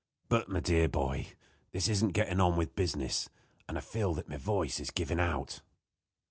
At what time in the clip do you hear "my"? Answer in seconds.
0.49-0.59, 4.29-4.37